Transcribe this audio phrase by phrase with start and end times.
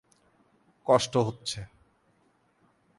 [0.85, 1.59] কষ্ট হচ্ছে।